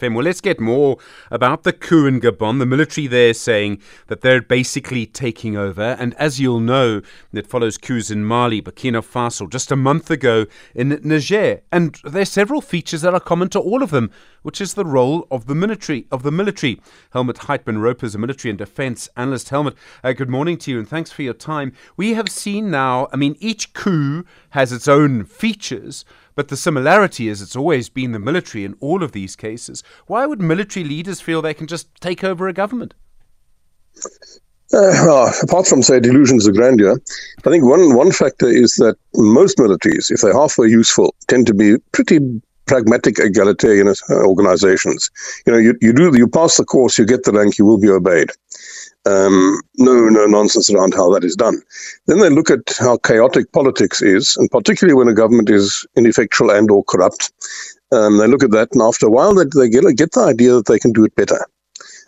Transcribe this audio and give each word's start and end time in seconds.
SAFM. 0.00 0.14
Well, 0.14 0.24
let's 0.24 0.40
get 0.40 0.60
more 0.60 0.98
about 1.30 1.62
the 1.62 1.72
coup 1.72 2.06
in 2.06 2.20
Gabon. 2.20 2.58
The 2.58 2.66
military 2.66 3.06
there 3.06 3.34
saying 3.34 3.80
that 4.06 4.20
they're 4.20 4.42
basically 4.42 5.06
taking 5.06 5.56
over. 5.56 5.96
And 5.98 6.14
as 6.14 6.40
you'll 6.40 6.60
know, 6.60 7.02
it 7.32 7.46
follows 7.46 7.78
coups 7.78 8.10
in 8.10 8.24
Mali, 8.24 8.62
Burkina 8.62 9.02
Faso, 9.02 9.48
just 9.48 9.70
a 9.70 9.76
month 9.76 10.10
ago 10.10 10.46
in 10.74 11.00
Niger. 11.02 11.62
And 11.70 12.00
there 12.04 12.22
are 12.22 12.26
several 12.26 12.60
features 12.60 13.02
that 13.02 13.14
are 13.14 13.20
common 13.20 13.48
to 13.50 13.60
all 13.60 13.82
of 13.82 13.90
them, 13.90 14.10
which 14.42 14.60
is 14.60 14.74
the 14.74 14.84
role 14.84 15.26
of 15.30 15.46
the 15.46 15.54
military. 15.54 16.06
Of 16.10 16.22
the 16.22 16.32
military. 16.32 16.80
Helmoed 17.14 17.38
Heitman 17.38 17.80
Roper 17.80 18.06
is 18.06 18.14
a 18.14 18.18
military 18.18 18.50
and 18.50 18.58
defense 18.58 19.08
analyst. 19.16 19.50
Helmoed, 19.50 19.76
uh, 20.02 20.12
good 20.12 20.30
morning 20.30 20.56
to 20.58 20.70
you 20.70 20.78
and 20.78 20.88
thanks 20.88 21.12
for 21.12 21.22
your 21.22 21.34
time. 21.34 21.72
We 21.96 22.14
have 22.14 22.28
seen 22.28 22.70
now, 22.70 23.08
I 23.12 23.16
mean, 23.16 23.36
each 23.40 23.72
coup 23.72 24.24
has 24.50 24.72
its 24.72 24.88
own 24.88 25.24
features. 25.24 26.04
But 26.40 26.48
the 26.48 26.56
similarity 26.56 27.28
is 27.28 27.42
it's 27.42 27.54
always 27.54 27.90
been 27.90 28.12
the 28.12 28.18
military 28.18 28.64
in 28.64 28.74
all 28.80 29.02
of 29.02 29.12
these 29.12 29.36
cases. 29.36 29.82
Why 30.06 30.24
would 30.24 30.40
military 30.40 30.86
leaders 30.86 31.20
feel 31.20 31.42
they 31.42 31.52
can 31.52 31.66
just 31.66 31.94
take 32.00 32.24
over 32.24 32.48
a 32.48 32.54
government? 32.54 32.94
Uh, 34.72 34.88
well, 35.04 35.34
apart 35.42 35.66
from 35.66 35.82
say 35.82 36.00
delusions 36.00 36.46
of 36.46 36.54
grandeur, 36.54 36.98
I 37.44 37.50
think 37.50 37.64
one 37.64 37.94
one 37.94 38.10
factor 38.10 38.48
is 38.48 38.72
that 38.76 38.96
most 39.16 39.58
militaries, 39.58 40.10
if 40.10 40.22
they're 40.22 40.32
halfway 40.32 40.68
useful, 40.68 41.14
tend 41.28 41.46
to 41.46 41.52
be 41.52 41.76
pretty 41.92 42.20
pragmatic 42.64 43.18
egalitarian 43.18 43.92
organizations. 44.10 45.10
You 45.44 45.52
know, 45.52 45.58
you, 45.58 45.74
you 45.82 45.92
do 45.92 46.10
you 46.16 46.26
pass 46.26 46.56
the 46.56 46.64
course, 46.64 46.96
you 46.96 47.04
get 47.04 47.24
the 47.24 47.32
rank, 47.32 47.58
you 47.58 47.66
will 47.66 47.76
be 47.76 47.90
obeyed. 47.90 48.30
Um, 49.06 49.60
no, 49.78 49.94
no 50.08 50.26
nonsense 50.26 50.70
around 50.70 50.94
how 50.94 51.10
that 51.14 51.24
is 51.24 51.34
done. 51.34 51.62
Then 52.06 52.20
they 52.20 52.28
look 52.28 52.50
at 52.50 52.76
how 52.78 52.98
chaotic 52.98 53.50
politics 53.52 54.02
is, 54.02 54.36
and 54.36 54.50
particularly 54.50 54.94
when 54.94 55.08
a 55.08 55.14
government 55.14 55.48
is 55.48 55.86
ineffectual 55.96 56.50
and 56.50 56.70
or 56.70 56.84
corrupt. 56.84 57.32
Um, 57.92 58.18
they 58.18 58.26
look 58.26 58.42
at 58.42 58.50
that, 58.52 58.68
and 58.72 58.82
after 58.82 59.06
a 59.06 59.10
while, 59.10 59.34
they, 59.34 59.44
they 59.54 59.68
get, 59.68 59.84
get 59.96 60.12
the 60.12 60.20
idea 60.20 60.52
that 60.52 60.66
they 60.66 60.78
can 60.78 60.92
do 60.92 61.04
it 61.04 61.14
better. 61.16 61.44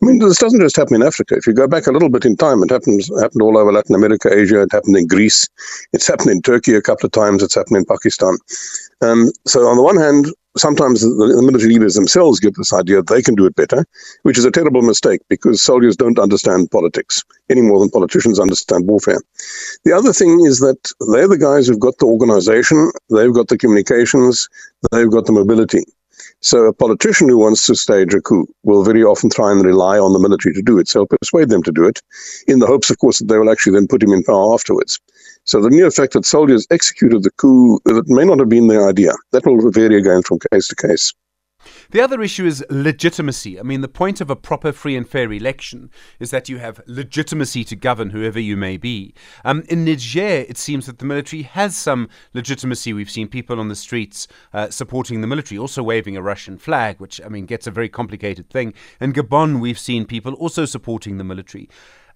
I 0.00 0.06
mean, 0.06 0.18
this 0.18 0.38
doesn't 0.38 0.60
just 0.60 0.76
happen 0.76 0.94
in 0.94 1.02
Africa. 1.02 1.34
If 1.36 1.46
you 1.46 1.52
go 1.52 1.66
back 1.66 1.86
a 1.86 1.92
little 1.92 2.08
bit 2.08 2.24
in 2.24 2.36
time, 2.36 2.62
it 2.62 2.70
happens 2.70 3.10
happened 3.20 3.42
all 3.42 3.58
over 3.58 3.72
Latin 3.72 3.96
America, 3.96 4.32
Asia. 4.32 4.62
It 4.62 4.72
happened 4.72 4.96
in 4.96 5.08
Greece. 5.08 5.48
It's 5.92 6.06
happened 6.06 6.30
in 6.30 6.42
Turkey 6.42 6.74
a 6.74 6.82
couple 6.82 7.06
of 7.06 7.12
times. 7.12 7.42
It's 7.42 7.56
happened 7.56 7.78
in 7.78 7.84
Pakistan. 7.84 8.38
Um, 9.02 9.30
so 9.46 9.66
on 9.66 9.76
the 9.76 9.82
one 9.82 9.96
hand, 9.96 10.26
sometimes 10.58 11.00
the, 11.00 11.42
military 11.42 11.74
leaders 11.74 11.94
themselves 11.94 12.40
get 12.40 12.56
this 12.56 12.72
idea 12.72 12.96
that 12.96 13.08
they 13.08 13.22
can 13.22 13.34
do 13.34 13.46
it 13.46 13.56
better, 13.56 13.84
which 14.22 14.38
is 14.38 14.44
a 14.44 14.50
terrible 14.50 14.82
mistake 14.82 15.20
because 15.28 15.62
soldiers 15.62 15.96
don't 15.96 16.18
understand 16.18 16.70
politics 16.70 17.24
any 17.48 17.62
more 17.62 17.80
than 17.80 17.90
politicians 17.90 18.38
understand 18.38 18.86
warfare. 18.86 19.20
The 19.84 19.92
other 19.92 20.12
thing 20.12 20.44
is 20.46 20.60
that 20.60 20.92
they're 21.12 21.28
the 21.28 21.38
guys 21.38 21.66
who've 21.66 21.80
got 21.80 21.98
the 21.98 22.06
organization, 22.06 22.90
they've 23.10 23.32
got 23.32 23.48
the 23.48 23.58
communications, 23.58 24.48
they've 24.92 25.10
got 25.10 25.26
the 25.26 25.32
mobility. 25.32 25.84
So 26.40 26.66
a 26.66 26.72
politician 26.72 27.28
who 27.28 27.38
wants 27.38 27.66
to 27.66 27.74
stage 27.74 28.14
a 28.14 28.20
coup 28.20 28.46
will 28.62 28.84
very 28.84 29.02
often 29.02 29.30
try 29.30 29.50
and 29.50 29.64
rely 29.64 29.98
on 29.98 30.12
the 30.12 30.18
military 30.18 30.54
to 30.54 30.62
do 30.62 30.78
it. 30.78 30.88
So 30.88 31.06
persuade 31.06 31.48
them 31.48 31.62
to 31.64 31.72
do 31.72 31.84
it, 31.84 32.00
in 32.46 32.58
the 32.58 32.66
hopes, 32.66 32.90
of 32.90 32.98
course, 32.98 33.18
that 33.18 33.28
they 33.28 33.38
will 33.38 33.50
actually 33.50 33.72
then 33.74 33.88
put 33.88 34.02
him 34.02 34.12
in 34.12 34.22
power 34.22 34.54
afterwards. 34.54 35.00
So 35.48 35.62
the 35.62 35.70
mere 35.70 35.90
fact 35.90 36.12
that 36.12 36.26
soldiers 36.26 36.66
executed 36.70 37.22
the 37.22 37.30
coup, 37.30 37.80
that 37.86 38.06
may 38.06 38.26
not 38.26 38.38
have 38.38 38.50
been 38.50 38.66
their 38.66 38.86
idea. 38.86 39.12
That 39.32 39.46
will 39.46 39.70
vary 39.70 39.96
again 39.96 40.20
from 40.20 40.40
case 40.52 40.68
to 40.68 40.76
case. 40.76 41.14
The 41.90 42.02
other 42.02 42.20
issue 42.20 42.44
is 42.44 42.62
legitimacy. 42.68 43.58
I 43.58 43.62
mean, 43.62 43.80
the 43.80 43.88
point 43.88 44.20
of 44.20 44.28
a 44.28 44.36
proper, 44.36 44.72
free, 44.72 44.94
and 44.94 45.08
fair 45.08 45.32
election 45.32 45.90
is 46.20 46.30
that 46.32 46.50
you 46.50 46.58
have 46.58 46.82
legitimacy 46.86 47.64
to 47.64 47.76
govern 47.76 48.10
whoever 48.10 48.38
you 48.38 48.58
may 48.58 48.76
be. 48.76 49.14
Um, 49.42 49.64
in 49.70 49.86
Niger, 49.86 50.44
it 50.46 50.58
seems 50.58 50.84
that 50.84 50.98
the 50.98 51.06
military 51.06 51.42
has 51.42 51.74
some 51.74 52.10
legitimacy. 52.34 52.92
We've 52.92 53.10
seen 53.10 53.26
people 53.26 53.58
on 53.58 53.68
the 53.68 53.74
streets 53.74 54.28
uh, 54.52 54.68
supporting 54.68 55.22
the 55.22 55.26
military, 55.26 55.58
also 55.58 55.82
waving 55.82 56.14
a 56.14 56.22
Russian 56.22 56.58
flag, 56.58 57.00
which, 57.00 57.22
I 57.24 57.30
mean, 57.30 57.46
gets 57.46 57.66
a 57.66 57.70
very 57.70 57.88
complicated 57.88 58.50
thing. 58.50 58.74
In 59.00 59.14
Gabon, 59.14 59.60
we've 59.60 59.78
seen 59.78 60.04
people 60.04 60.34
also 60.34 60.66
supporting 60.66 61.16
the 61.16 61.24
military. 61.24 61.70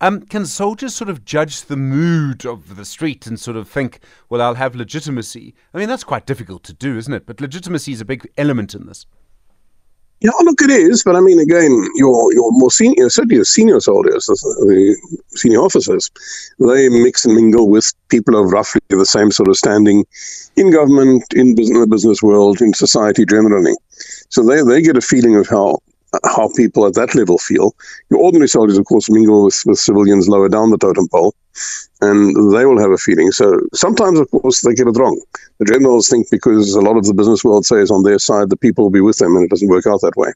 Um, 0.00 0.22
can 0.22 0.44
soldiers 0.44 0.94
sort 0.94 1.08
of 1.08 1.24
judge 1.24 1.62
the 1.62 1.76
mood 1.76 2.44
of 2.44 2.76
the 2.76 2.84
street 2.84 3.26
and 3.26 3.38
sort 3.38 3.56
of 3.56 3.68
think, 3.68 4.00
well, 4.28 4.42
I'll 4.42 4.54
have 4.54 4.74
legitimacy? 4.74 5.54
I 5.72 5.78
mean, 5.78 5.88
that's 5.88 6.04
quite 6.04 6.26
difficult 6.26 6.62
to 6.64 6.72
do, 6.72 6.98
isn't 6.98 7.12
it? 7.12 7.26
But 7.26 7.40
legitimacy 7.40 7.92
is 7.92 8.00
a 8.00 8.04
big 8.04 8.28
element 8.36 8.74
in 8.74 8.86
this. 8.86 9.06
Yeah, 10.20 10.30
look, 10.42 10.62
it 10.62 10.70
is. 10.70 11.04
But 11.04 11.16
I 11.16 11.20
mean, 11.20 11.38
again, 11.38 11.86
your 11.96 12.32
your 12.32 12.50
more 12.52 12.70
senior, 12.70 13.10
certainly 13.10 13.36
your 13.36 13.44
senior 13.44 13.78
soldiers, 13.80 14.26
the 14.26 14.96
senior 15.30 15.60
officers, 15.60 16.10
they 16.58 16.88
mix 16.88 17.26
and 17.26 17.34
mingle 17.34 17.68
with 17.68 17.92
people 18.08 18.40
of 18.40 18.50
roughly 18.50 18.80
the 18.88 19.04
same 19.04 19.30
sort 19.30 19.50
of 19.50 19.56
standing 19.56 20.06
in 20.56 20.70
government, 20.70 21.24
in 21.34 21.54
business, 21.54 21.78
the 21.78 21.86
business 21.86 22.22
world, 22.22 22.62
in 22.62 22.72
society 22.72 23.26
generally. 23.26 23.74
So 24.30 24.42
they, 24.42 24.62
they 24.62 24.80
get 24.80 24.96
a 24.96 25.02
feeling 25.02 25.36
of 25.36 25.46
how 25.46 25.80
how 26.24 26.50
people 26.56 26.86
at 26.86 26.94
that 26.94 27.14
level 27.14 27.38
feel. 27.38 27.74
Your 28.10 28.20
ordinary 28.20 28.48
soldiers, 28.48 28.78
of 28.78 28.84
course, 28.86 29.10
mingle 29.10 29.44
with, 29.44 29.62
with 29.66 29.78
civilians 29.78 30.28
lower 30.28 30.48
down 30.48 30.70
the 30.70 30.78
totem 30.78 31.08
pole, 31.08 31.34
and 32.00 32.34
they 32.54 32.66
will 32.66 32.78
have 32.78 32.90
a 32.90 32.96
feeling. 32.96 33.30
So 33.32 33.60
sometimes, 33.72 34.18
of 34.20 34.30
course, 34.30 34.60
they 34.60 34.74
get 34.74 34.88
it 34.88 34.96
wrong. 34.98 35.20
The 35.58 35.66
generals 35.66 36.08
think 36.08 36.28
because 36.30 36.74
a 36.74 36.80
lot 36.80 36.96
of 36.96 37.04
the 37.04 37.14
business 37.14 37.44
world 37.44 37.66
says 37.66 37.90
on 37.90 38.02
their 38.02 38.18
side, 38.18 38.50
the 38.50 38.56
people 38.56 38.84
will 38.84 38.90
be 38.90 39.00
with 39.00 39.18
them, 39.18 39.36
and 39.36 39.44
it 39.44 39.50
doesn't 39.50 39.68
work 39.68 39.86
out 39.86 40.00
that 40.02 40.16
way. 40.16 40.32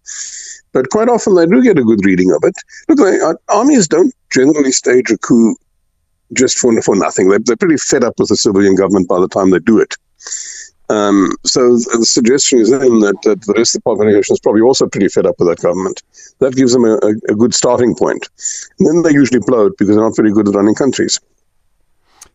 But 0.73 0.91
quite 0.91 1.09
often, 1.09 1.35
they 1.35 1.47
do 1.47 1.63
get 1.63 1.79
a 1.79 1.85
good 1.85 2.05
reading 2.05 2.31
of 2.31 2.43
it. 2.45 2.55
Look, 2.89 2.99
they, 2.99 3.21
uh, 3.21 3.35
armies 3.49 3.89
don't 3.89 4.15
generally 4.31 4.73
stage 4.73 5.11
a 5.11 5.19
coup 5.19 5.57
just 6.35 6.59
for, 6.59 6.81
for 6.83 6.95
nothing. 6.95 7.31
They're, 7.31 7.39
they're 7.39 7.57
pretty 7.57 7.79
fed 7.79 8.05
up 8.05 8.15
with 8.19 8.29
the 8.29 8.37
civilian 8.37 8.75
government 8.75 9.09
by 9.09 9.19
the 9.19 9.29
time 9.29 9.51
they 9.51 9.61
do 9.61 9.79
it. 9.81 9.95
Um, 10.91 11.33
so 11.45 11.61
the 11.77 12.05
suggestion 12.05 12.61
is 12.61 12.71
then 12.71 13.01
that, 13.01 13.17
that, 13.25 13.43
the 13.43 13.53
rest 13.55 13.75
of 13.75 13.83
the 13.83 13.91
population 13.91 14.33
is 14.33 14.41
probably 14.41 14.63
also 14.63 14.89
pretty 14.89 15.09
fed 15.09 15.27
up 15.27 15.35
with 15.39 15.49
that 15.49 15.61
government. 15.61 16.03
That 16.39 16.57
gives 16.57 16.73
them 16.73 16.85
a, 16.85 16.97
a, 16.97 17.35
good 17.35 17.55
starting 17.55 17.95
point. 17.95 18.29
And 18.79 18.89
then 18.89 19.03
they 19.03 19.13
usually 19.13 19.41
blow 19.41 19.67
it 19.67 19.75
because 19.79 19.95
they're 19.95 20.05
not 20.05 20.17
very 20.17 20.33
good 20.33 20.49
at 20.49 20.55
running 20.55 20.75
countries. 20.75 21.21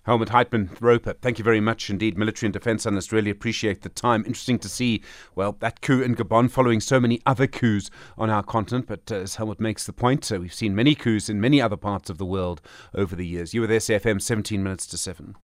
Helmoed 0.06 0.28
Heitman 0.28 0.70
Roper, 0.82 1.14
thank 1.14 1.40
you 1.40 1.46
very 1.46 1.62
much 1.62 1.90
indeed. 1.90 2.18
Military 2.18 2.48
and 2.48 2.54
defence 2.54 2.86
analyst, 2.86 3.14
really 3.14 3.32
appreciate 3.32 3.84
the 3.84 3.90
time. 3.90 4.24
Interesting 4.28 4.60
to 4.60 4.68
see, 4.68 5.02
well, 5.34 5.54
that 5.60 5.82
coup 5.82 6.02
in 6.02 6.14
Gabon 6.14 6.52
following 6.52 6.82
so 6.82 7.00
many 7.00 7.22
other 7.26 7.48
coups 7.48 7.90
on 8.18 8.30
our 8.30 8.44
continent. 8.44 8.86
But 8.86 9.10
uh, 9.10 9.16
as 9.16 9.38
Helmoed 9.38 9.62
makes 9.62 9.86
the 9.86 9.94
point, 9.94 10.30
uh, 10.30 10.40
we've 10.40 10.54
seen 10.54 10.76
many 10.76 10.94
coups 10.94 11.30
in 11.30 11.40
many 11.40 11.62
other 11.62 11.78
parts 11.78 12.10
of 12.10 12.18
the 12.18 12.26
world 12.26 12.62
over 12.94 13.16
the 13.16 13.26
years. 13.26 13.54
You 13.54 13.62
were 13.62 13.68
there, 13.68 13.80
SAFM, 13.80 14.22
17 14.22 14.62
minutes 14.62 14.86
to 14.88 14.98
7. 14.98 15.36